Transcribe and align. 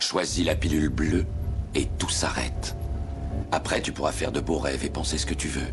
Choisis 0.00 0.44
la 0.44 0.56
pilule 0.56 0.88
bleue 0.88 1.26
et 1.74 1.86
tout 1.98 2.08
s'arrête. 2.08 2.74
Après, 3.52 3.82
tu 3.82 3.92
pourras 3.92 4.12
faire 4.12 4.32
de 4.32 4.40
beaux 4.40 4.58
rêves 4.58 4.84
et 4.84 4.90
penser 4.90 5.18
ce 5.18 5.26
que 5.26 5.34
tu 5.34 5.46
veux. 5.46 5.68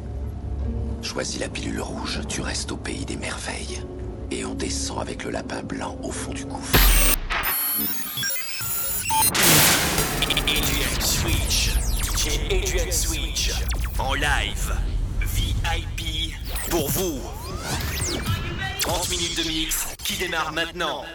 Choisis 1.02 1.40
la 1.40 1.48
pilule 1.48 1.82
rouge, 1.82 2.22
tu 2.28 2.42
restes 2.42 2.72
au 2.74 2.78
pays 2.78 3.06
des 3.06 3.16
merveilles. 3.16 3.82
Et 4.30 4.44
on 4.46 4.54
descend 4.54 5.00
avec 5.00 5.24
le 5.24 5.32
lapin 5.32 5.64
blanc 5.64 5.98
au 6.04 6.12
fond 6.12 6.34
du 6.34 6.46
gouffre. 6.46 6.78
Adrian 10.46 11.00
Switch. 11.00 11.72
Switch. 12.92 13.52
En 13.98 14.14
live. 14.14 14.76
VIP. 15.22 16.36
Pour 16.70 16.90
vous. 16.90 17.22
30 18.82 19.10
minutes 19.10 19.38
de 19.38 19.48
mix 19.48 19.88
qui 20.04 20.18
démarre 20.18 20.52
maintenant. 20.52 21.06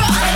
Like 0.00 0.31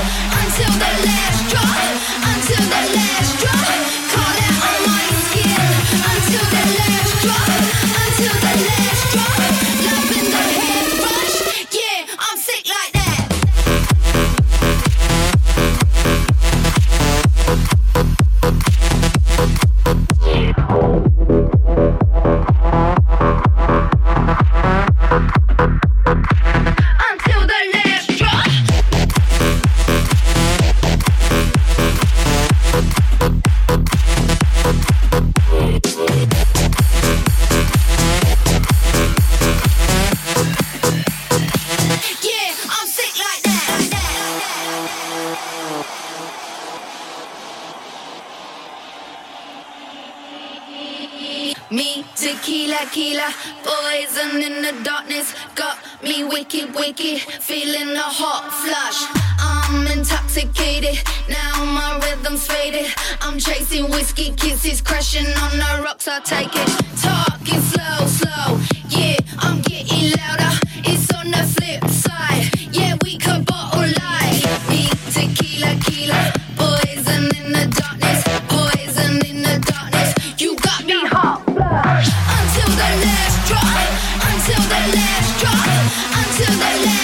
until 85.86 86.58
they 86.58 86.84
let 86.84 86.95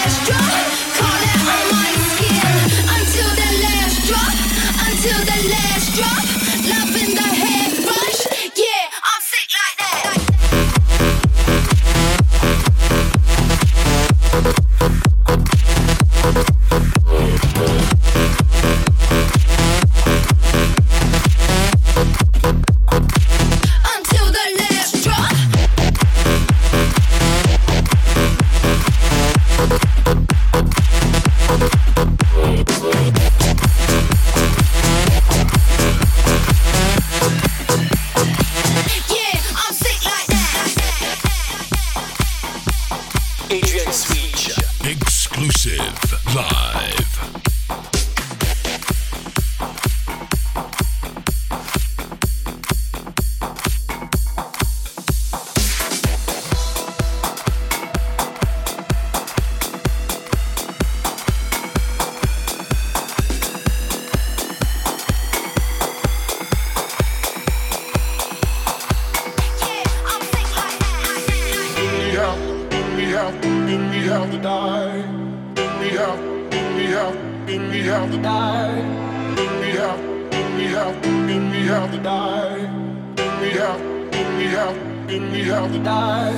then 84.22 84.38
we 84.38 84.46
have, 84.46 84.76
then 85.08 85.32
we 85.32 85.42
have 85.44 85.72
to 85.72 85.78
die. 85.78 86.32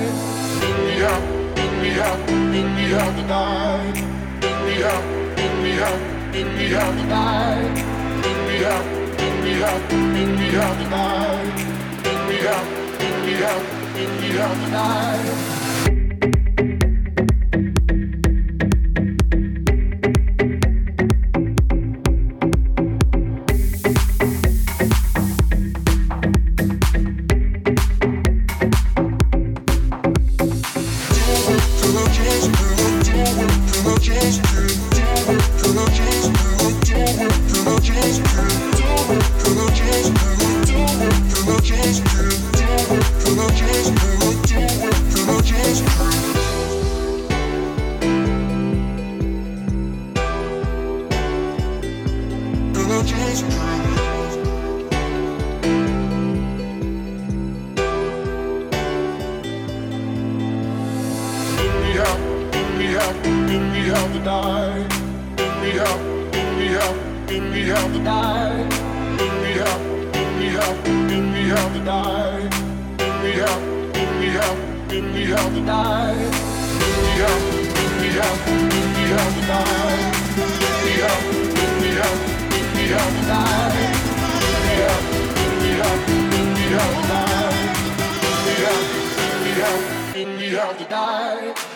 Then 0.61 0.75
we 0.85 0.93
have, 1.03 1.55
then 1.55 1.81
we 1.81 1.89
have, 1.89 2.27
then 2.27 2.75
we 2.75 2.83
have 2.93 3.15
to 3.15 3.23
die. 3.27 3.93
Then 4.41 4.65
we 4.65 4.73
have, 4.85 5.03
then 5.37 5.61
we 5.61 5.71
have, 5.81 5.99
then 6.33 6.57
we 6.57 6.65
have 6.75 6.95
to 6.99 7.05
die. 7.09 7.65
Then 8.23 8.37
we 8.47 8.55
have, 8.65 8.85
then 9.21 9.35
we 9.43 9.51
have, 9.61 9.89
then 13.93 14.11
we 14.21 14.27
have 14.37 14.65
to 14.65 15.64
on 90.65 90.77
the 90.77 90.85
dark. 90.85 91.74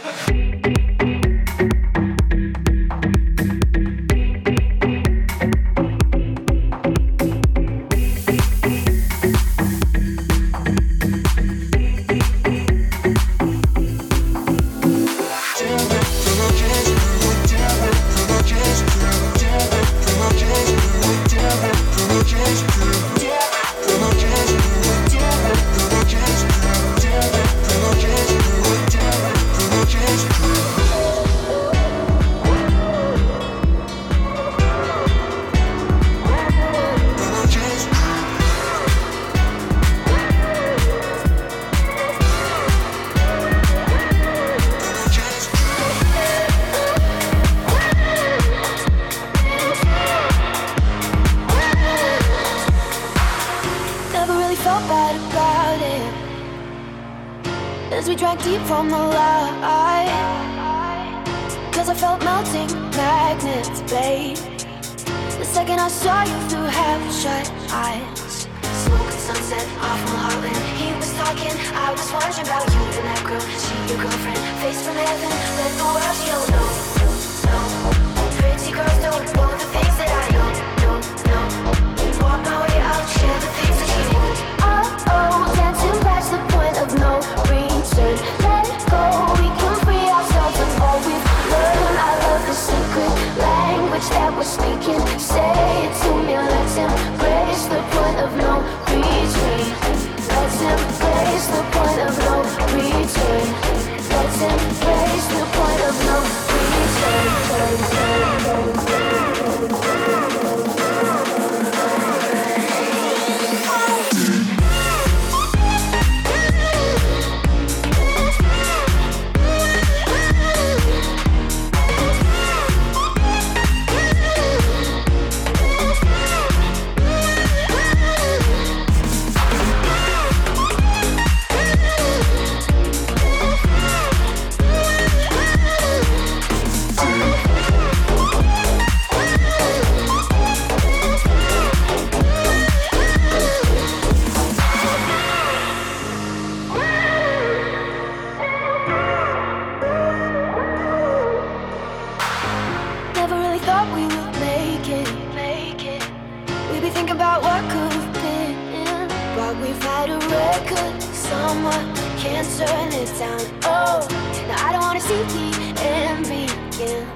turn 162.59 162.91
it 162.91 163.07
down. 163.17 163.39
Oh, 163.63 164.03
now 164.49 164.67
I 164.67 164.73
don't 164.73 164.81
wanna 164.81 164.99
see 164.99 165.15
the 165.15 165.47
end 165.79 166.27
begin. 166.27 167.07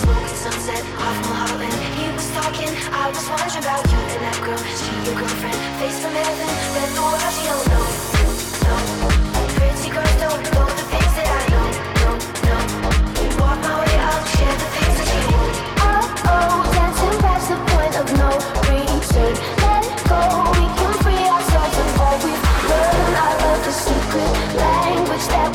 Smoking 0.00 0.36
sunset 0.44 0.82
off 0.96 1.18
Mulholland. 1.28 1.76
He 1.98 2.08
was 2.16 2.28
talking, 2.32 2.72
I 2.90 3.10
was 3.12 3.28
wondering 3.28 3.60
about 3.60 3.84
you 3.92 4.00
and 4.00 4.22
that 4.24 4.38
girl. 4.40 4.62
She 4.80 4.92
your 5.04 5.16
girlfriend, 5.20 5.60
face 5.76 6.00
from 6.00 6.14
heaven, 6.16 6.48
read 6.72 6.90
the 6.96 7.02
words 7.04 7.36
you 7.36 7.52
don't 7.52 7.66
know. 7.68 7.86
No, 8.64 8.76
pretty 9.56 9.90
girls 9.92 10.16
don't, 10.22 10.42
don't. 10.54 10.81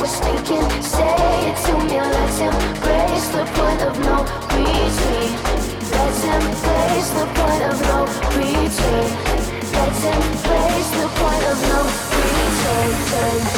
mistaken. 0.07 0.63
Say 0.81 1.15
it 1.49 1.57
to 1.65 1.73
me, 1.83 1.99
Let 1.99 2.31
him 2.39 2.55
embrace 2.69 3.27
the 3.35 3.43
point 3.57 3.81
of 3.87 3.93
no 4.07 4.17
retreat. 4.55 5.35
Let 5.91 6.15
him 6.23 6.41
embrace 6.47 7.09
the 7.19 7.25
point 7.37 7.63
of 7.71 7.77
no 7.89 7.99
retreat. 8.37 9.11
Let 9.75 9.95
him 10.03 10.19
embrace 10.31 10.89
the 10.99 11.07
point 11.19 11.43
of 11.51 11.57
no 11.71 11.79
retreat. 12.23 13.56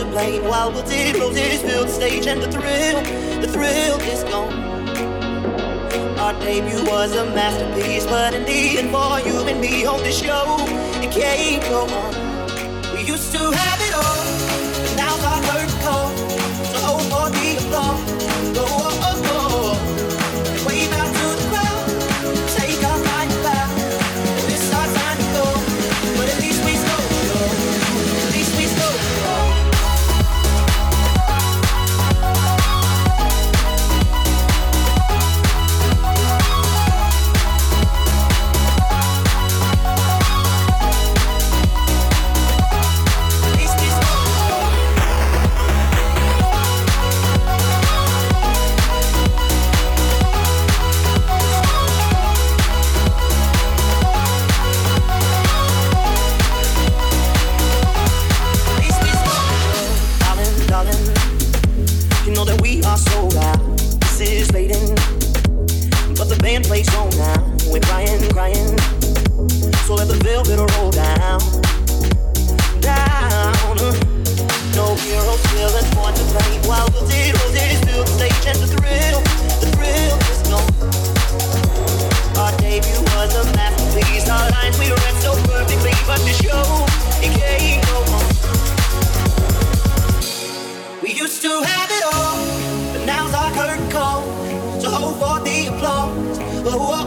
to 0.00 0.06
blame 0.06 0.44
While 0.44 0.70
the 0.70 0.82
roses 1.18 1.62
fill 1.62 1.84
the 1.84 1.90
stage 1.90 2.26
and 2.26 2.42
the 2.42 2.50
thrill, 2.50 3.00
the 3.40 3.48
thrill 3.48 3.96
is 4.12 4.24
gone. 4.24 4.52
Our 6.18 6.32
debut 6.40 6.84
was 6.84 7.14
a 7.16 7.24
masterpiece 7.26 8.06
But 8.06 8.34
in 8.34 8.44
the 8.44 8.78
end 8.78 8.90
for 8.90 9.20
you 9.26 9.46
and 9.48 9.60
me 9.60 9.86
on 9.86 10.02
this 10.02 10.18
show 10.20 10.56
It 11.04 11.10
can't 11.12 11.62
go 11.64 11.82
on. 12.02 12.94
We 12.94 13.02
used 13.04 13.32
to 13.32 13.50
have 13.50 13.80
it 13.80 13.94
all. 13.94 14.29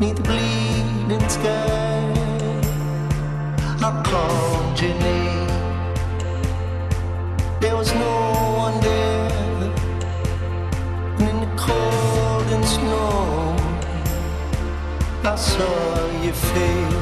neath 0.00 0.16
the 0.16 0.22
bleeding 0.22 1.28
sky. 1.28 2.00
I 3.82 4.02
called 4.02 4.80
your 4.80 4.94
name. 4.98 5.46
There 7.60 7.76
was 7.76 7.92
no 7.92 8.14
one 8.64 8.80
there. 8.80 9.72
And 11.18 11.28
in 11.28 11.40
the 11.40 11.52
cold 11.56 12.46
and 12.56 12.64
snow, 12.64 13.56
I 15.22 15.36
saw 15.36 16.22
your 16.24 16.32
face. 16.32 16.99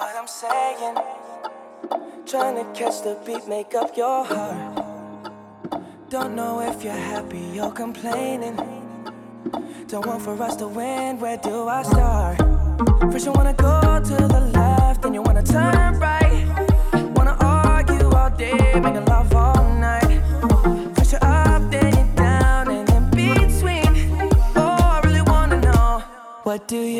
what 0.00 0.16
I'm 0.16 0.26
saying. 0.26 0.96
Trying 2.26 2.56
to 2.56 2.64
catch 2.72 3.02
the 3.02 3.18
beat, 3.26 3.46
make 3.46 3.74
up 3.74 3.94
your 3.98 4.24
heart. 4.24 4.86
Don't 6.08 6.34
know 6.34 6.60
if 6.60 6.82
you're 6.82 7.02
happy 7.12 7.60
or 7.60 7.70
complaining. 7.70 8.56
Don't 9.88 10.06
want 10.06 10.22
for 10.22 10.40
us 10.42 10.56
to 10.56 10.68
win, 10.68 11.20
where 11.20 11.36
do 11.36 11.68
I 11.68 11.82
start? 11.82 12.38
First, 13.12 13.26
you 13.26 13.32
wanna 13.32 13.52
go 13.52 14.00
to 14.10 14.16
the 14.34 14.40
left, 14.54 15.02
then 15.02 15.12
you 15.12 15.20
wanna 15.20 15.42
turn 15.42 15.98
right. 15.98 16.46
Wanna 17.16 17.36
argue 17.40 18.08
all 18.08 18.30
day, 18.30 18.80
making 18.80 19.04
love 19.04 19.34
all 19.34 19.62
night. 19.74 20.22
First, 20.94 21.12
you're 21.12 21.24
up, 21.24 21.62
then 21.70 21.92
you're 21.94 22.14
down, 22.14 22.70
and 22.70 22.88
in 22.96 23.04
between. 23.10 23.92
Oh, 24.56 24.78
I 24.96 25.00
really 25.04 25.22
wanna 25.22 25.60
know 25.60 26.02
what 26.44 26.66
do 26.66 26.78
you? 26.78 26.99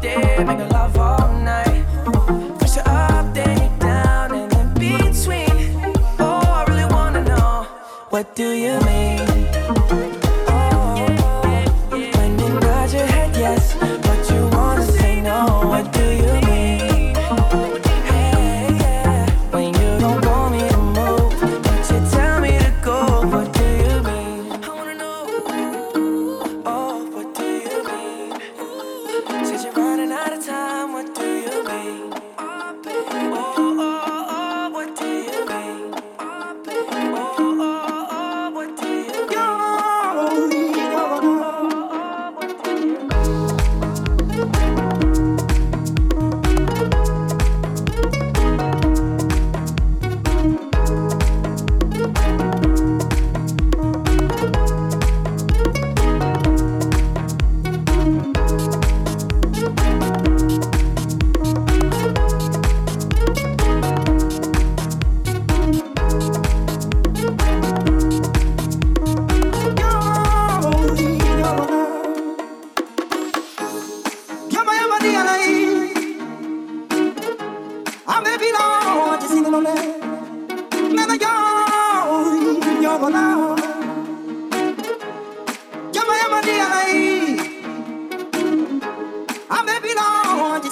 day, 0.00 0.44
make 0.44 0.58
love 0.70 0.96
all 0.96 1.32
night. 1.42 1.67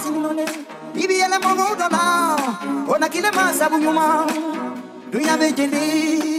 sinone 0.07 0.45
bibiyɛlɛma 0.95 1.51
wo 1.59 1.67
dɔ 1.81 1.87
la 1.95 2.03
o 2.93 2.95
na 3.01 3.07
kile 3.13 3.31
ma 3.37 3.45
sabu 3.59 3.77
ɲuman 3.85 4.27
duɲa 5.11 5.35
jeli 5.57 6.36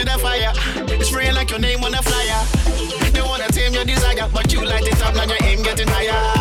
to 0.00 0.12
the 0.12 0.18
fire. 0.18 0.52
Spraying 1.02 1.34
like 1.34 1.50
your 1.50 1.58
name 1.58 1.82
on 1.84 1.94
a 1.94 2.02
flyer. 2.02 3.12
They 3.12 3.22
wanna 3.22 3.48
tame 3.48 3.74
your 3.74 3.84
desire, 3.84 4.28
but 4.32 4.52
you 4.52 4.64
light 4.64 4.86
it 4.86 5.02
up, 5.02 5.14
now 5.14 5.24
your 5.24 5.38
aim 5.42 5.62
getting 5.62 5.88
higher. 5.88 6.39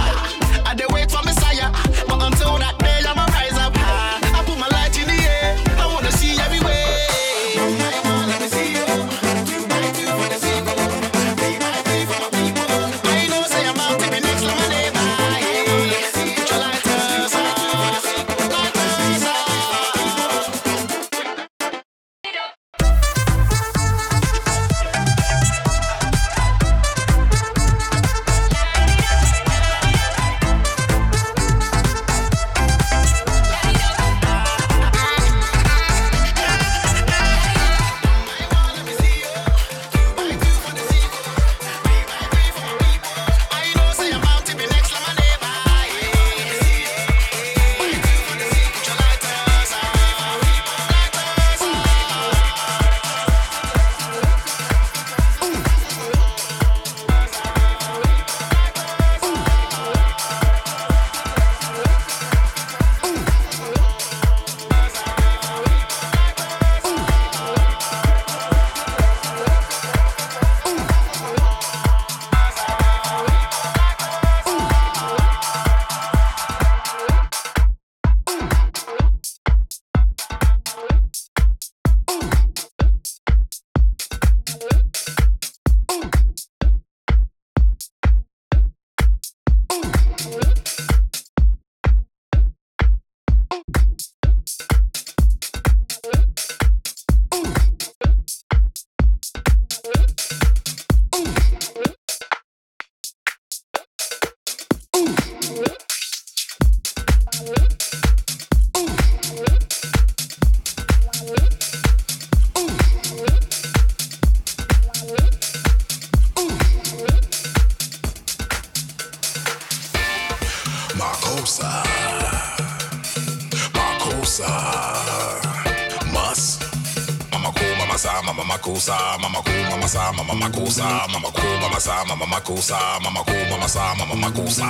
Makusa, 132.49 132.99
mama 133.03 133.23
cool, 133.25 133.45
mama 133.51 133.67
sa, 133.69 133.93
mama 133.95 134.15
makusa, 134.15 134.67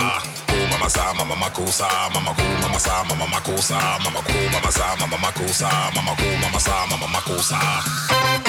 cool, 0.48 0.68
mama 0.72 0.90
sa, 0.90 1.14
mama 1.14 1.36
makusa, 1.36 1.88
mama 2.14 2.34
cool, 2.36 2.60
mama 2.62 2.80
sa, 2.80 3.04
mama 3.08 3.26
makusa, 3.26 3.80
mama 4.04 4.22
cool, 4.28 4.50
mama 4.52 4.72
sa, 4.72 4.96
mama 5.00 5.18
makusa, 5.18 5.70
mama 5.96 6.16
cool, 6.20 6.38
mama 6.42 6.60
sa, 6.60 6.86
mama 6.92 7.08
makusa. 7.08 8.49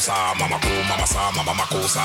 Makusa, 0.00 0.34
mama 0.40 0.58
cool, 0.64 0.82
mama 0.88 1.06
sa, 1.06 1.30
mama 1.32 1.52
makusa. 1.52 2.00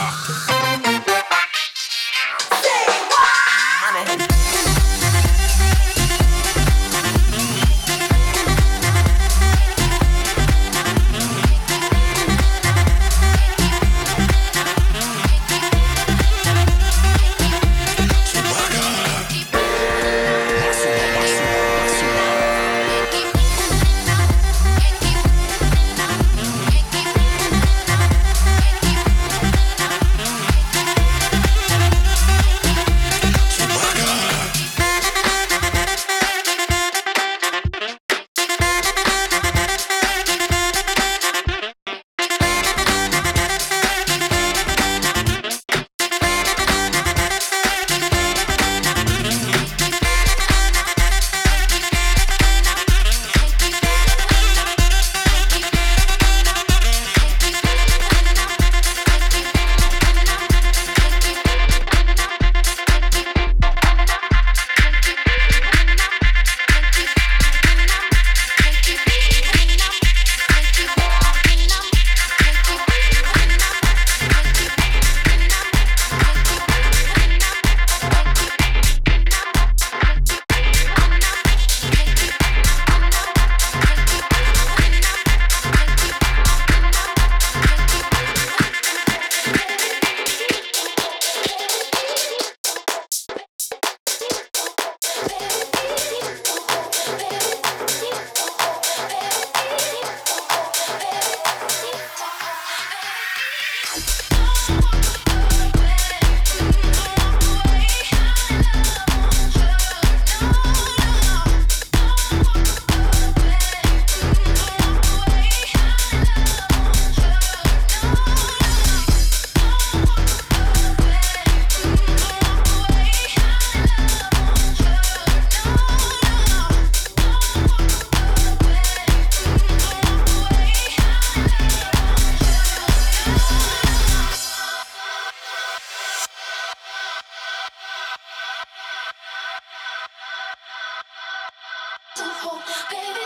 Don't 142.46 142.54
hold, 142.54 142.64
baby, 142.92 143.26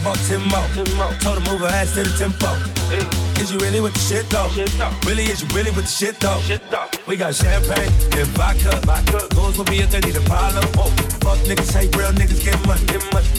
Bought 0.04 0.18
ten 0.28 0.41
bottles, 0.49 0.49
bought 0.49 0.86
ten 0.86 0.97
more. 0.97 1.14
Told 1.22 1.38
her 1.38 1.52
move 1.52 1.62
her 1.62 1.68
ass 1.68 1.93
to 1.93 2.04
the 2.04 2.14
tempo. 2.18 2.49
Is 3.39 3.52
you 3.52 3.60
really 3.60 3.82
with 3.82 3.93
the 3.93 3.99
shit 3.99 4.30
though? 4.30 4.49
Really, 5.06 5.24
is 5.26 5.41
you 5.41 5.47
really 5.56 5.72
with 5.72 5.86
the 5.86 5.93
shit 5.93 6.20
though? 6.20 6.41
We 7.08 7.18
got 7.18 7.36
champagne 7.36 7.91
and 8.18 8.28
vodka. 8.34 8.82
Goons 9.36 9.58
will 9.58 9.66
be 9.66 9.78
if 9.80 9.91
they 9.91 9.99
need 9.99 10.16
a 10.16 10.22
pile 10.22 10.54
problem. 10.74 10.97
Fuck 11.22 11.38
niggas, 11.45 11.74
hate 11.74 11.95
real 11.95 12.12
niggas, 12.12 12.43
get 12.43 12.58
money, 12.66 12.86
get 12.86 13.06
money. 13.14 13.30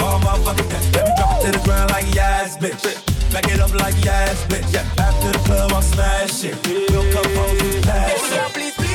All 0.00 0.20
motherfucking 0.20 0.68
day. 0.70 1.00
Let 1.00 1.04
me 1.04 1.12
drop 1.16 1.36
it 1.36 1.46
to 1.46 1.58
the 1.58 1.64
ground 1.64 1.90
like 1.90 2.14
yes, 2.14 2.56
bitch. 2.56 3.32
Back 3.32 3.52
it 3.52 3.60
up 3.60 3.74
like 3.74 3.96
yes, 4.04 4.44
bitch. 4.46 4.72
Yeah. 4.72 5.04
After 5.04 5.32
the 5.32 5.38
club, 5.44 5.72
I'll 5.72 5.82
smash 5.82 6.44
it. 6.44 6.56
We'll 6.66 7.04
come 7.12 7.34
home 7.36 7.82
pass 7.82 8.76
it. 8.80 8.85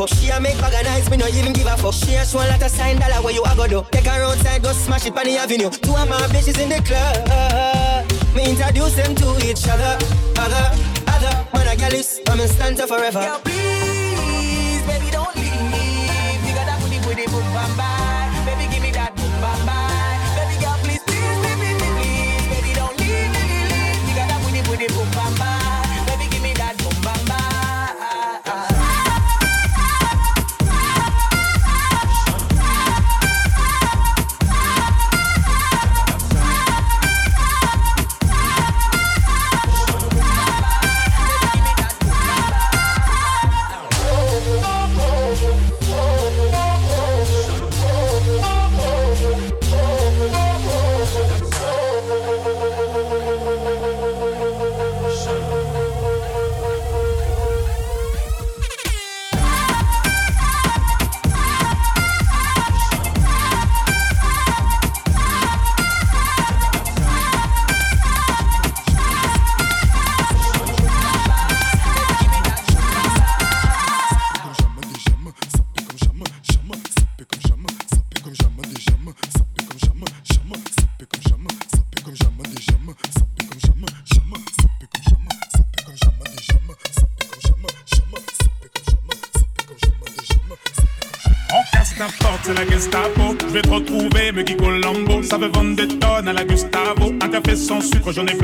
Up. 0.00 0.08
She 0.08 0.30
a 0.30 0.40
make 0.40 0.56
nice, 0.60 1.10
me 1.10 1.16
no 1.16 1.26
even 1.28 1.52
give 1.52 1.66
a 1.66 1.76
fuck. 1.76 1.94
She 1.94 2.14
a 2.14 2.24
show 2.24 2.38
a 2.38 2.46
lot 2.48 2.62
of 2.62 2.70
sign 2.70 2.98
dollar 2.98 3.22
where 3.22 3.34
you 3.34 3.42
a 3.44 3.54
go 3.54 3.66
do. 3.66 3.84
Take 3.90 4.06
her 4.06 4.22
outside, 4.22 4.62
go 4.62 4.72
smash 4.72 5.06
it 5.06 5.16
on 5.16 5.24
the 5.24 5.36
avenue. 5.36 5.70
Two 5.70 5.94
of 5.94 6.08
my 6.08 6.16
bitches 6.32 6.60
in 6.60 6.68
the 6.68 6.80
club. 6.82 8.06
Me 8.34 8.50
introduce 8.50 8.94
them 8.94 9.14
to 9.14 9.28
each 9.46 9.68
other, 9.68 9.98
other, 10.38 10.66
other. 11.06 11.46
Man 11.52 11.68
a 11.68 11.76
gal 11.76 11.92
is, 11.92 12.20
I'm 12.28 12.40
in 12.40 12.48
stand 12.48 12.78
forever. 12.78 13.40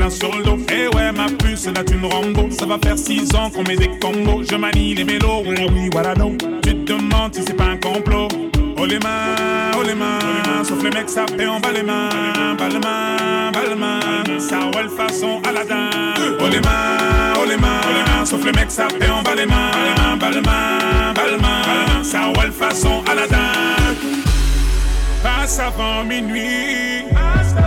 Sur 0.09 0.35
le 0.35 0.43
dos. 0.43 0.57
Eh 0.71 0.95
ouais, 0.95 1.11
ma 1.11 1.25
puce, 1.25 1.61
c'est 1.61 1.77
la 1.77 1.83
thune 1.83 2.05
Rambo. 2.05 2.49
Ça 2.51 2.65
va 2.65 2.77
faire 2.83 2.97
six 2.97 3.33
ans 3.35 3.49
qu'on 3.49 3.63
met 3.63 3.75
des 3.75 3.89
combos. 3.99 4.43
Je 4.49 4.55
manie 4.55 4.95
les 4.95 5.03
mélos, 5.03 5.43
voilà 5.43 5.65
oui, 5.71 5.89
voilà 5.91 6.13
non. 6.15 6.35
Tu 6.63 6.75
te 6.75 6.93
demandes 6.93 7.33
si 7.33 7.43
c'est 7.45 7.53
pas 7.55 7.65
un 7.65 7.77
complot. 7.77 8.27
Oh 8.79 8.85
les 8.85 8.99
mains, 8.99 9.71
oh 9.75 9.83
les 9.83 9.95
mains, 9.95 10.63
sauf 10.63 10.83
les 10.83 10.91
mecs 10.91 11.09
sapés, 11.09 11.47
on 11.47 11.59
bat 11.59 11.71
les 11.71 11.81
mains, 11.81 12.09
bat 12.59 12.69
les 12.69 12.77
mains, 12.77 13.51
bat 13.51 13.61
les 13.67 13.75
mains, 13.75 14.39
ça 14.39 14.59
roule 14.65 14.89
façon 14.95 15.41
Aladdin. 15.49 15.89
Oh 16.39 16.47
les 16.47 16.59
mains, 16.59 17.33
oh 17.41 17.45
les 17.49 17.57
mains, 17.57 18.23
sauf 18.23 18.45
les 18.45 18.51
mecs 18.51 18.69
sapés, 18.69 19.09
on 19.09 19.23
bat 19.23 19.33
les 19.33 19.47
mains, 19.47 20.15
bat 20.19 20.29
les 20.29 20.41
mains, 20.41 21.13
bat 21.15 21.27
les 21.27 21.41
mains, 21.41 22.03
ça 22.03 22.25
roule 22.25 22.51
façon 22.51 23.03
Aladdin. 23.11 23.51
Passe 25.23 25.59
avant 25.59 26.03
minuit, 26.03 27.05
je 27.09 27.66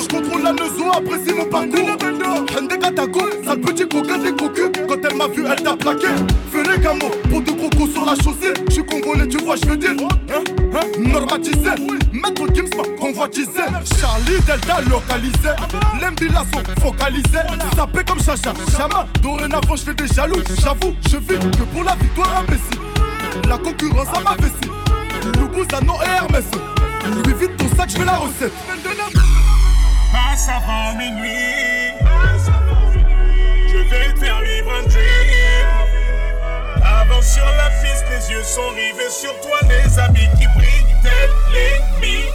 je 0.00 0.08
contrôle 0.08 0.42
la 0.42 0.52
maison, 0.52 0.90
apprécie 0.90 1.34
mon 1.34 1.44
parcours. 1.44 1.96
Hende 2.56 2.78
Katako, 2.78 3.20
sale 3.44 3.60
petit 3.60 3.88
coquin 3.88 4.18
des 4.18 4.32
cocus. 4.32 4.70
Quand 4.88 4.96
elle 5.08 5.16
m'a 5.16 5.28
vu, 5.28 5.44
elle 5.46 5.62
t'a 5.62 5.76
plaqué. 5.76 6.08
Fais 6.52 6.62
les 6.62 6.80
camos 6.80 7.10
pour 7.28 7.42
de 7.42 7.50
gros 7.52 7.70
coups 7.70 7.92
sur 7.92 8.04
la 8.04 8.14
chaussée. 8.14 8.54
Je 8.68 8.74
suis 8.74 8.84
congolais, 8.84 9.28
tu 9.28 9.38
vois, 9.38 9.56
je 9.56 9.66
veux 9.66 9.76
dire. 9.76 9.90
Hein, 9.90 10.42
hein, 10.74 10.80
normatisé. 10.98 11.70
Maître 12.12 12.46
Gims 12.54 12.70
convoitisé. 12.98 13.62
Charlie 14.00 14.40
Delta 14.46 14.80
localisé. 14.82 15.50
L'Embila 16.00 16.44
sont 16.52 16.82
focalisés. 16.82 17.46
Sapé 17.76 18.00
comme 18.06 18.22
Chacha, 18.22 18.52
Chama. 18.76 19.06
Dorénavant, 19.22 19.76
je 19.76 19.82
fais 19.82 19.94
des 19.94 20.06
jaloux. 20.06 20.42
J'avoue, 20.62 20.94
je 21.10 21.16
vis 21.16 21.38
que 21.38 21.64
pour 21.72 21.84
la 21.84 21.94
victoire 21.96 22.38
imbécile. 22.38 23.48
La 23.48 23.58
concurrence 23.58 24.08
à 24.14 24.20
ma 24.20 24.36
vessie. 24.36 25.38
Loubouzano 25.38 25.94
et 26.04 26.16
Hermès. 26.16 26.44
Lui 27.24 27.34
vite 27.34 27.56
ton 27.56 27.76
sac, 27.76 27.90
je 27.90 28.04
la 28.04 28.16
recette. 28.16 28.52
Passe 30.12 30.48
avant 30.48 30.94
minuit. 30.94 31.94
Je 33.68 33.76
vais 33.76 34.20
faire 34.20 34.40
vivre 34.40 34.72
un 34.72 34.82
dream. 34.84 35.68
Avance 36.82 37.34
sur 37.34 37.44
la 37.44 37.70
piste, 37.82 38.04
les 38.10 38.34
yeux 38.34 38.44
sont 38.44 38.68
rivés 38.70 39.10
sur 39.10 39.38
toi, 39.40 39.58
les 39.68 39.98
habits 39.98 40.28
qui 40.38 40.46
brillent, 40.56 40.96
les 41.52 42.00
mille. 42.00 42.30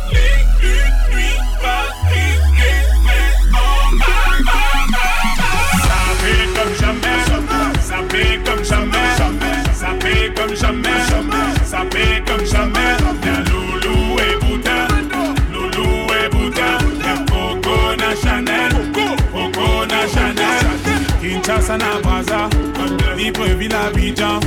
Libreville 23.66 23.74
à 23.74 23.86
Abidjan, 23.88 24.40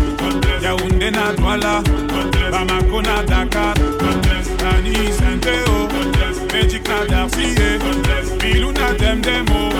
Yaoundé 0.62 1.10
na 1.10 1.32
Douala, 1.32 1.82
Bamako 2.52 3.02
na 3.02 3.22
Dakar, 3.24 3.74
Tani 4.58 4.94
Saint-Théo, 5.12 5.88
Magic 6.52 6.88
na 6.88 7.04
Darcy, 7.06 7.54
Bilou 8.40 8.72
na 8.72 8.92
Demdemo, 8.92 9.70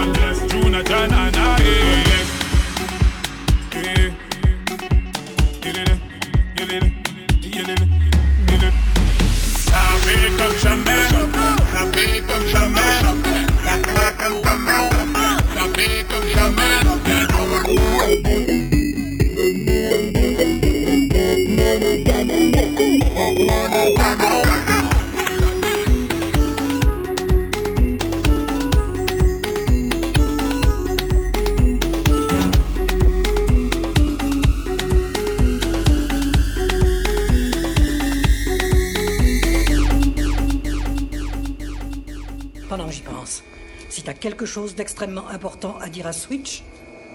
chose 44.49 44.75
d'extrêmement 44.75 45.29
important 45.29 45.77
à 45.79 45.89
dire 45.89 46.07
à 46.07 46.13
Switch, 46.13 46.65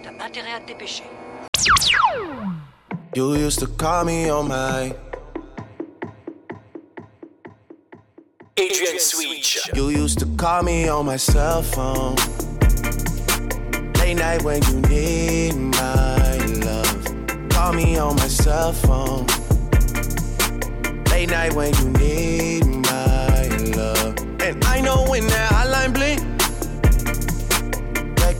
t'as 0.03 0.25
intérêt 0.25 0.53
à 0.53 0.59
te 0.59 0.67
dépêcher. 0.67 1.03
You 3.15 3.35
used 3.35 3.59
to 3.59 3.67
call 3.67 4.05
me 4.05 4.31
on 4.31 4.47
my. 4.47 4.93
Adrian 8.57 8.99
Switch. 8.99 9.59
You 9.75 9.89
used 9.89 10.19
to 10.19 10.25
call 10.37 10.63
me 10.63 10.89
on 10.89 11.05
my 11.05 11.17
cell 11.17 11.63
phone. 11.63 12.15
Late 13.99 14.17
night 14.17 14.43
when 14.43 14.61
you 14.63 14.81
need 14.89 15.55
my 15.55 16.37
love. 16.65 17.49
Call 17.49 17.73
me 17.73 17.97
on 17.97 18.15
my 18.15 18.27
cell 18.27 18.73
phone. 18.73 19.25
Late 21.11 21.29
night 21.29 21.53
when 21.53 21.73
you 21.75 21.89
need 21.99 22.65
my 22.65 23.47
love. 23.75 24.17
And 24.41 24.63
I 24.65 24.81
know 24.81 25.05
when 25.07 25.27
that 25.27 25.42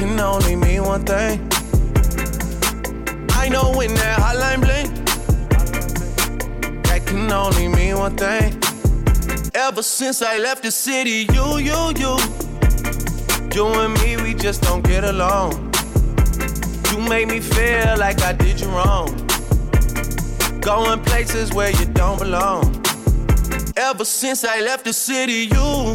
can 0.00 0.18
only 0.18 0.56
mean 0.56 0.82
one 0.82 1.04
thing. 1.04 1.38
I 3.42 3.50
know 3.50 3.70
when 3.76 3.92
that 3.94 4.16
hotline 4.18 4.62
blink, 4.66 4.88
that 6.84 7.02
can 7.04 7.30
only 7.30 7.68
mean 7.68 7.98
one 7.98 8.16
thing. 8.16 8.58
Ever 9.54 9.82
since 9.82 10.22
I 10.22 10.38
left 10.38 10.62
the 10.62 10.70
city, 10.70 11.26
you, 11.34 11.58
you, 11.58 11.80
you, 12.00 12.16
you 13.54 13.66
and 13.82 13.92
me, 14.00 14.16
we 14.22 14.32
just 14.32 14.62
don't 14.62 14.82
get 14.82 15.04
along. 15.04 15.52
You 16.90 16.98
make 17.06 17.28
me 17.28 17.40
feel 17.40 17.98
like 17.98 18.22
I 18.22 18.32
did 18.32 18.58
you 18.58 18.68
wrong. 18.68 19.08
Going 20.60 21.00
places 21.04 21.52
where 21.52 21.72
you 21.78 21.84
don't 21.92 22.18
belong. 22.18 22.62
Ever 23.76 24.06
since 24.06 24.44
I 24.44 24.60
left 24.60 24.86
the 24.86 24.94
city, 24.94 25.48
you 25.54 25.94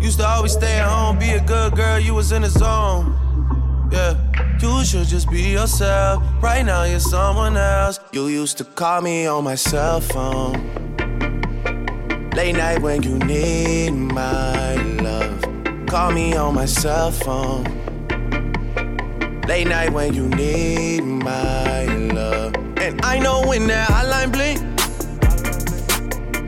Used 0.00 0.18
to 0.18 0.26
always 0.26 0.52
stay 0.52 0.78
at 0.78 0.88
home, 0.88 1.18
be 1.18 1.30
a 1.30 1.40
good 1.40 1.74
girl. 1.74 1.98
You 1.98 2.14
was 2.14 2.32
in 2.32 2.42
the 2.42 2.50
zone. 2.50 3.16
Yeah. 3.90 4.16
You 4.60 4.84
should 4.84 5.06
just 5.06 5.30
be 5.30 5.42
yourself. 5.42 6.22
Right 6.42 6.64
now, 6.64 6.84
you're 6.84 6.98
someone 6.98 7.56
else. 7.56 8.00
You 8.12 8.28
used 8.28 8.56
to 8.58 8.64
call 8.64 9.02
me 9.02 9.26
on 9.26 9.44
my 9.44 9.56
cell 9.56 10.00
phone. 10.00 10.54
Late 12.34 12.56
night 12.56 12.80
when 12.80 13.02
you 13.02 13.18
need 13.18 13.90
my 13.90 14.74
love. 15.02 15.42
Call 15.86 16.12
me 16.12 16.34
on 16.34 16.54
my 16.54 16.64
cell 16.66 17.10
phone. 17.10 17.64
Late 19.46 19.68
night 19.68 19.92
when 19.92 20.14
you 20.14 20.28
need 20.28 21.02
my 21.02 21.84
love. 21.84 22.54
And 22.78 23.04
I 23.04 23.18
know 23.18 23.46
when 23.46 23.66
that 23.66 23.88
hotline 23.88 24.32
blink, 24.32 24.60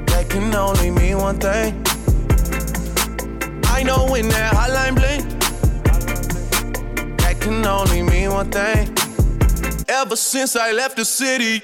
that 0.08 0.26
can 0.30 0.54
only 0.54 0.90
mean 0.90 1.18
one 1.18 1.38
thing. 1.38 1.85
Know 3.86 4.10
when 4.10 4.28
that 4.30 4.52
hotline 4.52 4.96
blink 4.96 5.36
can 7.46 7.64
only 7.64 8.02
mean 8.02 8.32
one 8.32 8.50
thing. 8.50 8.88
Ever 9.88 10.16
since 10.16 10.56
I 10.56 10.72
left 10.72 10.96
the 10.96 11.04
city. 11.04 11.62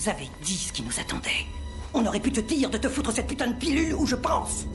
Nous 0.00 0.08
avais 0.08 0.28
dit 0.42 0.56
ce 0.56 0.72
qui 0.72 0.82
nous 0.82 0.98
attendait. 0.98 1.46
On 1.92 2.06
aurait 2.06 2.20
pu 2.20 2.32
te 2.32 2.40
dire 2.40 2.70
de 2.70 2.78
te 2.78 2.88
foutre 2.88 3.12
cette 3.12 3.26
putain 3.26 3.48
de 3.48 3.54
pilule 3.54 3.94
où 3.94 4.06
je 4.06 4.16
pense. 4.16 4.66